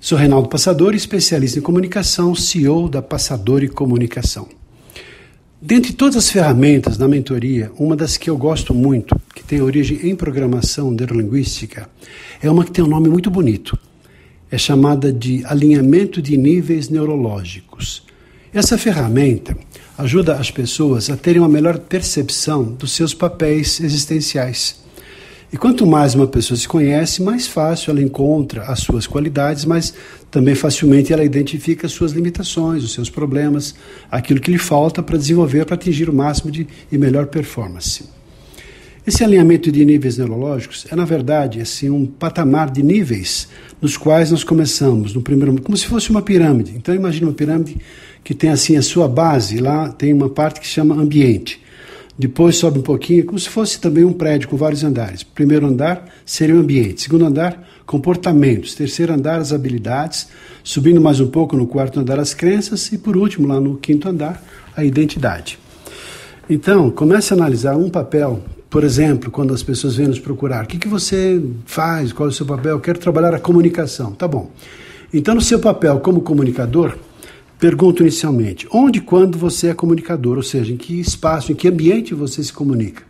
Sou 0.00 0.16
Reinaldo 0.16 0.48
Passador, 0.48 0.94
especialista 0.94 1.58
em 1.58 1.62
comunicação, 1.62 2.32
CEO 2.32 2.88
da 2.88 3.02
Passador 3.02 3.68
Comunicação. 3.68 4.46
Dentre 5.60 5.92
todas 5.92 6.16
as 6.16 6.30
ferramentas 6.30 6.96
da 6.96 7.08
mentoria, 7.08 7.72
uma 7.76 7.96
das 7.96 8.16
que 8.16 8.30
eu 8.30 8.36
gosto 8.36 8.72
muito, 8.72 9.20
que 9.34 9.42
tem 9.42 9.60
origem 9.60 10.08
em 10.08 10.14
programação 10.14 10.92
neurolinguística, 10.92 11.90
é 12.40 12.48
uma 12.48 12.64
que 12.64 12.70
tem 12.70 12.84
um 12.84 12.88
nome 12.88 13.08
muito 13.08 13.28
bonito. 13.28 13.76
É 14.48 14.56
chamada 14.56 15.12
de 15.12 15.44
alinhamento 15.44 16.22
de 16.22 16.36
níveis 16.36 16.88
neurológicos. 16.88 18.04
Essa 18.54 18.78
ferramenta 18.78 19.58
ajuda 19.98 20.36
as 20.36 20.48
pessoas 20.48 21.10
a 21.10 21.16
terem 21.16 21.42
uma 21.42 21.48
melhor 21.48 21.76
percepção 21.76 22.62
dos 22.62 22.92
seus 22.92 23.12
papéis 23.12 23.80
existenciais. 23.80 24.76
E 25.50 25.56
quanto 25.56 25.86
mais 25.86 26.14
uma 26.14 26.26
pessoa 26.26 26.58
se 26.58 26.68
conhece, 26.68 27.22
mais 27.22 27.46
fácil 27.46 27.90
ela 27.90 28.02
encontra 28.02 28.64
as 28.64 28.80
suas 28.80 29.06
qualidades, 29.06 29.64
mas 29.64 29.94
também 30.30 30.54
facilmente 30.54 31.10
ela 31.10 31.24
identifica 31.24 31.86
as 31.86 31.92
suas 31.92 32.12
limitações, 32.12 32.84
os 32.84 32.92
seus 32.92 33.08
problemas, 33.08 33.74
aquilo 34.10 34.40
que 34.40 34.50
lhe 34.50 34.58
falta 34.58 35.02
para 35.02 35.16
desenvolver, 35.16 35.64
para 35.64 35.74
atingir 35.74 36.10
o 36.10 36.12
máximo 36.12 36.50
de 36.50 36.66
e 36.92 36.98
melhor 36.98 37.28
performance. 37.28 38.04
Esse 39.06 39.24
alinhamento 39.24 39.72
de 39.72 39.82
níveis 39.86 40.18
neurológicos 40.18 40.86
é, 40.90 40.94
na 40.94 41.06
verdade, 41.06 41.62
assim, 41.62 41.88
um 41.88 42.04
patamar 42.04 42.70
de 42.70 42.82
níveis 42.82 43.48
nos 43.80 43.96
quais 43.96 44.30
nós 44.30 44.44
começamos, 44.44 45.14
no 45.14 45.22
primeiro, 45.22 45.62
como 45.62 45.78
se 45.78 45.86
fosse 45.86 46.10
uma 46.10 46.20
pirâmide. 46.20 46.74
Então, 46.76 46.94
imagine 46.94 47.24
uma 47.24 47.32
pirâmide 47.32 47.78
que 48.22 48.34
tem 48.34 48.50
assim 48.50 48.76
a 48.76 48.82
sua 48.82 49.08
base, 49.08 49.60
lá 49.60 49.88
tem 49.88 50.12
uma 50.12 50.28
parte 50.28 50.60
que 50.60 50.66
se 50.66 50.74
chama 50.74 50.94
ambiente. 50.94 51.58
Depois 52.18 52.56
sobe 52.56 52.80
um 52.80 52.82
pouquinho, 52.82 53.24
como 53.24 53.38
se 53.38 53.48
fosse 53.48 53.80
também 53.80 54.04
um 54.04 54.12
prédio 54.12 54.48
com 54.48 54.56
vários 54.56 54.82
andares. 54.82 55.22
Primeiro 55.22 55.66
andar 55.68 56.04
seria 56.26 56.56
o 56.56 56.58
ambiente, 56.58 57.02
segundo 57.02 57.24
andar, 57.24 57.64
comportamentos, 57.86 58.74
terceiro 58.74 59.12
andar, 59.12 59.38
as 59.38 59.52
habilidades, 59.52 60.26
subindo 60.64 61.00
mais 61.00 61.20
um 61.20 61.28
pouco 61.28 61.56
no 61.56 61.64
quarto 61.64 62.00
andar, 62.00 62.18
as 62.18 62.34
crenças 62.34 62.90
e 62.90 62.98
por 62.98 63.16
último, 63.16 63.46
lá 63.46 63.60
no 63.60 63.76
quinto 63.76 64.08
andar, 64.08 64.42
a 64.76 64.84
identidade. 64.84 65.60
Então, 66.50 66.90
comece 66.90 67.32
a 67.32 67.36
analisar 67.36 67.76
um 67.76 67.88
papel, 67.88 68.42
por 68.68 68.82
exemplo, 68.82 69.30
quando 69.30 69.54
as 69.54 69.62
pessoas 69.62 69.94
vêm 69.94 70.08
nos 70.08 70.18
procurar, 70.18 70.64
o 70.64 70.66
que, 70.66 70.76
que 70.76 70.88
você 70.88 71.40
faz, 71.66 72.12
qual 72.12 72.28
é 72.28 72.32
o 72.32 72.34
seu 72.34 72.44
papel? 72.46 72.80
Quero 72.80 72.98
trabalhar 72.98 73.32
a 73.32 73.38
comunicação. 73.38 74.10
Tá 74.10 74.26
bom. 74.26 74.50
Então, 75.14 75.36
no 75.36 75.40
seu 75.40 75.60
papel 75.60 76.00
como 76.00 76.20
comunicador, 76.20 76.98
Pergunto 77.58 78.02
inicialmente: 78.02 78.68
onde 78.72 78.98
e 78.98 79.02
quando 79.02 79.36
você 79.36 79.68
é 79.68 79.74
comunicador, 79.74 80.36
ou 80.36 80.42
seja, 80.42 80.72
em 80.72 80.76
que 80.76 81.00
espaço, 81.00 81.50
em 81.50 81.54
que 81.54 81.68
ambiente 81.68 82.14
você 82.14 82.42
se 82.42 82.52
comunica? 82.52 83.02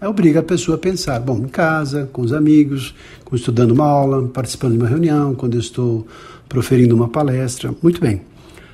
Aí 0.00 0.08
obriga 0.08 0.40
a 0.40 0.42
pessoa 0.42 0.76
a 0.76 0.78
pensar: 0.78 1.18
bom, 1.20 1.38
em 1.38 1.48
casa, 1.48 2.08
com 2.12 2.22
os 2.22 2.32
amigos, 2.32 2.94
quando 3.24 3.38
estou 3.40 3.52
dando 3.52 3.72
uma 3.72 3.86
aula, 3.86 4.28
participando 4.28 4.72
de 4.72 4.78
uma 4.78 4.88
reunião, 4.88 5.34
quando 5.34 5.58
estou 5.58 6.06
proferindo 6.48 6.94
uma 6.94 7.08
palestra. 7.08 7.74
Muito 7.82 8.00
bem. 8.00 8.22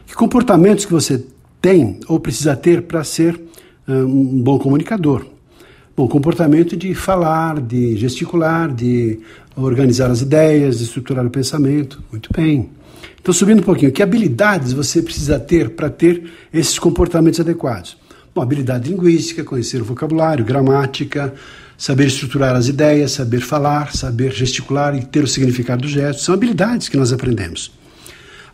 Que 0.06 0.14
comportamentos 0.14 0.84
que 0.84 0.92
você 0.92 1.24
tem 1.60 1.98
ou 2.06 2.20
precisa 2.20 2.54
ter 2.54 2.82
para 2.82 3.02
ser 3.02 3.40
um 3.88 4.40
bom 4.42 4.58
comunicador? 4.58 5.35
Bom, 5.96 6.06
comportamento 6.06 6.76
de 6.76 6.94
falar, 6.94 7.58
de 7.58 7.96
gesticular, 7.96 8.70
de 8.70 9.18
organizar 9.56 10.10
as 10.10 10.20
ideias, 10.20 10.76
de 10.76 10.84
estruturar 10.84 11.24
o 11.24 11.30
pensamento. 11.30 12.04
Muito 12.12 12.28
bem. 12.36 12.68
Então, 13.18 13.32
subindo 13.32 13.60
um 13.60 13.62
pouquinho, 13.62 13.90
que 13.90 14.02
habilidades 14.02 14.74
você 14.74 15.00
precisa 15.00 15.38
ter 15.40 15.70
para 15.70 15.88
ter 15.88 16.30
esses 16.52 16.78
comportamentos 16.78 17.40
adequados? 17.40 17.96
Bom, 18.34 18.42
habilidade 18.42 18.90
linguística, 18.90 19.42
conhecer 19.42 19.80
o 19.80 19.86
vocabulário, 19.86 20.44
gramática, 20.44 21.32
saber 21.78 22.08
estruturar 22.08 22.54
as 22.54 22.68
ideias, 22.68 23.12
saber 23.12 23.40
falar, 23.40 23.96
saber 23.96 24.32
gesticular 24.32 24.94
e 24.94 25.02
ter 25.02 25.24
o 25.24 25.26
significado 25.26 25.80
do 25.80 25.88
gesto. 25.88 26.20
São 26.20 26.34
habilidades 26.34 26.90
que 26.90 26.96
nós 26.98 27.10
aprendemos. 27.10 27.72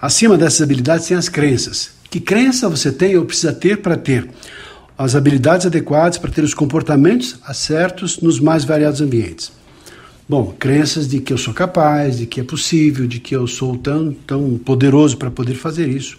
Acima 0.00 0.38
dessas 0.38 0.62
habilidades 0.62 1.08
tem 1.08 1.16
as 1.16 1.28
crenças. 1.28 1.90
Que 2.08 2.20
crença 2.20 2.68
você 2.68 2.92
tem 2.92 3.16
ou 3.16 3.24
precisa 3.24 3.52
ter 3.52 3.78
para 3.78 3.96
ter 3.96 4.28
as 4.96 5.14
habilidades 5.14 5.66
adequadas 5.66 6.18
para 6.18 6.30
ter 6.30 6.44
os 6.44 6.54
comportamentos 6.54 7.38
certos 7.54 8.20
nos 8.20 8.38
mais 8.38 8.64
variados 8.64 9.00
ambientes? 9.00 9.52
Bom, 10.28 10.54
crenças 10.58 11.08
de 11.08 11.20
que 11.20 11.32
eu 11.32 11.38
sou 11.38 11.52
capaz, 11.52 12.18
de 12.18 12.26
que 12.26 12.40
é 12.40 12.44
possível, 12.44 13.06
de 13.06 13.20
que 13.20 13.34
eu 13.34 13.46
sou 13.46 13.76
tão, 13.76 14.12
tão 14.26 14.58
poderoso 14.58 15.16
para 15.16 15.30
poder 15.30 15.54
fazer 15.54 15.88
isso. 15.88 16.16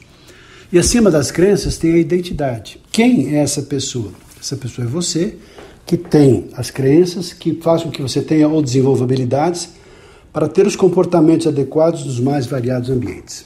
E 0.72 0.78
acima 0.78 1.10
das 1.10 1.32
crenças 1.32 1.78
tem 1.78 1.94
a 1.94 1.98
identidade. 1.98 2.80
Quem 2.92 3.36
é 3.36 3.40
essa 3.40 3.62
pessoa? 3.62 4.12
Essa 4.40 4.58
pessoa 4.58 4.86
é 4.86 4.90
você, 4.90 5.36
que 5.86 5.98
tem 5.98 6.50
as 6.56 6.70
crenças, 6.70 7.32
que 7.32 7.54
faz 7.62 7.84
com 7.84 7.92
que 7.92 8.02
você 8.02 8.22
tenha 8.22 8.48
ou 8.48 8.62
desenvolva 8.62 9.04
habilidades 9.04 9.70
para 10.32 10.48
ter 10.48 10.66
os 10.66 10.76
comportamentos 10.76 11.46
adequados 11.46 12.06
nos 12.06 12.20
mais 12.20 12.46
variados 12.46 12.90
ambientes. 12.90 13.44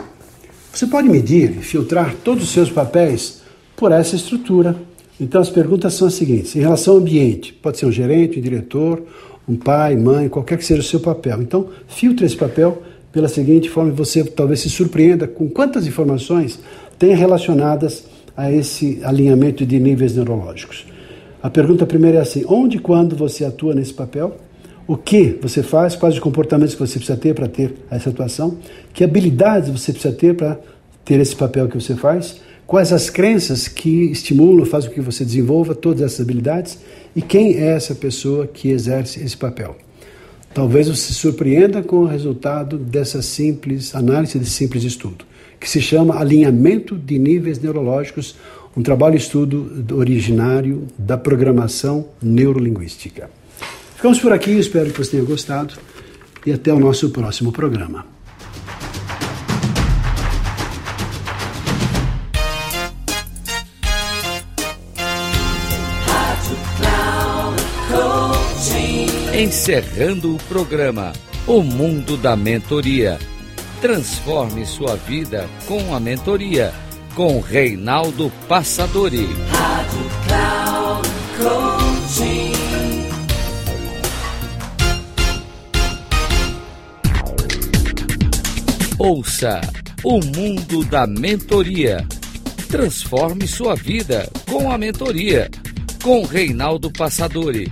Você 0.74 0.88
pode 0.88 1.10
medir 1.10 1.58
e 1.58 1.62
filtrar 1.62 2.16
todos 2.24 2.44
os 2.44 2.50
seus 2.52 2.70
papéis 2.70 3.42
por 3.76 3.92
essa 3.92 4.16
estrutura. 4.16 4.76
Então 5.20 5.42
as 5.42 5.50
perguntas 5.50 5.94
são 5.94 6.08
as 6.08 6.14
seguintes: 6.14 6.56
em 6.56 6.60
relação 6.60 6.96
ao 6.96 7.00
ambiente, 7.00 7.54
pode 7.54 7.78
ser 7.78 7.86
um 7.86 7.92
gerente, 7.92 8.40
um 8.40 8.42
diretor, 8.42 9.04
um 9.48 9.56
pai, 9.56 9.96
mãe, 9.96 10.30
qualquer 10.30 10.58
que 10.58 10.66
seja 10.66 10.82
o 10.82 10.84
seu 10.84 11.00
papel. 11.00 11.42
Então, 11.42 11.68
filtre 11.88 12.26
esse 12.26 12.36
papel 12.36 12.82
pela 13.12 13.28
seguinte 13.28 13.70
forma, 13.70 13.92
você 13.92 14.24
talvez 14.24 14.60
se 14.60 14.70
surpreenda 14.70 15.28
com 15.28 15.50
quantas 15.50 15.88
informações 15.88 16.60
tem 17.00 17.16
relacionadas 17.16 18.04
a 18.36 18.52
esse 18.52 19.00
alinhamento 19.04 19.66
de 19.66 19.80
níveis 19.80 20.16
neurológicos. 20.16 20.86
A 21.42 21.50
pergunta 21.50 21.86
primeira 21.86 22.20
é 22.20 22.22
assim: 22.22 22.46
onde 22.48 22.78
e 22.78 22.80
quando 22.80 23.16
você 23.16 23.46
atua 23.46 23.74
nesse 23.74 23.94
papel? 23.94 24.38
O 24.86 24.96
que 24.96 25.38
você 25.42 25.62
faz? 25.62 25.96
Quais 25.96 26.16
os 26.16 26.20
comportamentos 26.20 26.74
que 26.74 26.80
você 26.80 26.98
precisa 26.98 27.18
ter 27.18 27.34
para 27.34 27.48
ter 27.48 27.74
essa 27.90 28.10
atuação? 28.10 28.58
Que 28.94 29.04
habilidades 29.04 29.70
você 29.70 29.92
precisa 29.92 30.14
ter 30.14 30.36
para 30.36 30.58
ter 31.04 31.20
esse 31.20 31.36
papel 31.36 31.68
que 31.68 31.80
você 31.80 31.96
faz? 31.96 32.40
Quais 32.68 32.92
as 32.92 33.10
crenças 33.10 33.70
que 33.70 34.12
estimulam, 34.12 34.66
fazem 34.66 34.90
com 34.90 34.96
que 34.96 35.02
você 35.02 35.24
desenvolva 35.24 35.74
todas 35.74 36.02
essas 36.02 36.20
habilidades? 36.20 36.78
E 37.16 37.22
quem 37.22 37.56
é 37.56 37.68
essa 37.68 37.96
pessoa 37.96 38.46
que 38.46 38.70
exerce 38.70 39.24
esse 39.24 39.38
papel? 39.38 39.78
Talvez 40.54 40.90
você 40.90 41.02
se 41.02 41.14
surpreenda 41.14 41.82
com 41.82 42.00
o 42.00 42.06
resultado 42.06 42.78
dessa 42.78 43.22
simples 43.22 43.96
análise, 43.96 44.38
desse 44.38 44.52
simples 44.52 44.84
estudo, 44.84 45.24
que 45.58 45.70
se 45.70 45.80
chama 45.80 46.20
Alinhamento 46.20 46.98
de 46.98 47.18
Níveis 47.18 47.58
Neurológicos, 47.58 48.36
um 48.76 48.84
trabalho 48.84 49.16
estudo 49.16 49.96
originário 49.96 50.88
da 50.98 51.18
programação 51.18 52.08
neurolinguística. 52.22 53.30
Ficamos 53.96 54.20
por 54.20 54.34
aqui, 54.34 54.52
espero 54.52 54.92
que 54.92 54.98
você 54.98 55.12
tenha 55.12 55.24
gostado 55.24 55.74
e 56.46 56.52
até 56.52 56.74
o 56.74 56.80
nosso 56.80 57.12
próximo 57.12 57.54
programa. 57.54 58.17
Encerrando 69.38 70.34
o 70.34 70.38
programa 70.46 71.14
O 71.46 71.62
Mundo 71.62 72.18
da 72.18 72.36
Mentoria. 72.36 73.20
Transforme 73.80 74.66
sua 74.66 74.96
vida 74.96 75.48
com 75.68 75.94
a 75.94 76.00
mentoria 76.00 76.74
com 77.14 77.40
Reinaldo 77.40 78.32
Passadori. 78.48 79.28
Rádio 79.52 80.10
Cloud. 80.26 81.08
Ouça 88.98 89.62
o 90.04 90.20
Mundo 90.36 90.84
da 90.86 91.06
Mentoria. 91.06 92.04
Transforme 92.70 93.48
sua 93.48 93.76
vida 93.76 94.28
com 94.50 94.72
a 94.72 94.80
mentoria 94.80 95.48
com 96.02 96.26
Reinaldo 96.26 96.92
Passadori 96.92 97.72